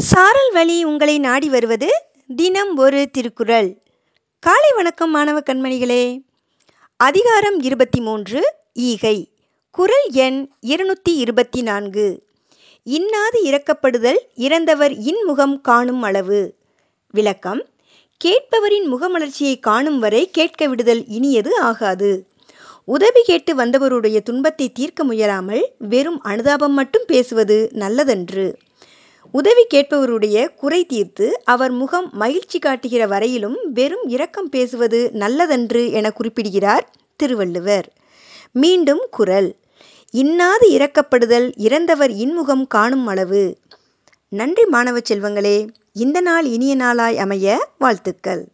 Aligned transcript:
சாரல் 0.00 0.52
வழி 0.52 0.84
உங்களை 0.84 1.18
நாடி 1.18 1.48
வருவது 1.48 2.04
தினம் 2.36 2.76
ஒரு 2.76 3.10
திருக்குறள். 3.10 3.82
காலை 4.38 4.70
வணக்கம் 4.74 5.10
மாணவ 5.10 5.40
கண்மணிகளே. 5.40 6.22
அதிகாரம் 6.96 7.60
இருபத்தி 7.60 8.00
மூன்று 8.00 8.54
ஈகை. 8.72 9.30
குறள் 9.70 10.08
எண் 10.10 10.50
இருநூற்றி 10.60 11.16
இருபத்தி 11.16 11.62
நான்கு. 11.62 12.22
இன்னாது 12.86 13.44
இறக்கப்படுதல் 13.44 14.16
இறந்தவர் 14.34 14.92
இன்முகம் 14.92 15.60
காணும் 15.60 16.02
அளவு. 16.02 16.54
விளக்கம் 17.10 17.66
கேட்பவரின் 18.24 18.86
முகமலர்ச்சியை 18.86 19.60
காணும் 19.60 19.98
வரை 19.98 20.30
கேட்க 20.30 20.66
விடுதல் 20.66 21.04
இனியது 21.06 21.54
ஆகாது. 21.60 22.26
உதவி 22.84 23.22
கேட்டு 23.22 23.54
வந்தவருடைய 23.54 24.20
துன்பத்தை 24.20 24.72
தீர்க்க 24.72 25.04
முயலாமல் 25.04 25.62
வெறும் 25.78 26.22
அனுதாபம் 26.22 26.72
மட்டும் 26.72 27.02
பேசுவது 27.06 27.70
நல்லதன்று. 27.72 28.56
உதவி 29.32 29.66
கேட்பவருடைய 29.74 30.54
குறை 30.54 30.86
தீர்த்து 30.86 31.40
அவர் 31.44 31.70
முகம் 31.70 32.10
மகிழ்ச்சி 32.12 32.58
காட்டுகிற 32.58 33.06
வரையிலும் 33.06 33.58
வெறும் 33.72 34.08
இரக்கம் 34.08 34.48
பேசுவது 34.48 35.10
நல்லதன்று 35.12 35.90
என 35.90 36.10
குறிப்பிடுகிறார் 36.10 36.90
திருவள்ளுவர். 37.16 37.92
மீண்டும் 38.52 39.06
குரல். 39.10 39.56
இன்னாது 40.12 40.66
இறக்கப்படுதல் 40.68 41.52
இறந்தவர் 41.56 42.10
இன்முகம் 42.10 42.66
காணும் 42.66 43.06
அளவு. 43.06 43.58
நன்றி 44.28 44.64
மாணவ 44.64 44.98
செல்வங்களே 44.98 45.68
இந்த 45.92 46.20
நாள் 46.20 46.44
இனிய 46.44 46.74
நாளாய் 46.74 47.18
அமைய 47.18 47.68
வாழ்த்துக்கள். 47.78 48.48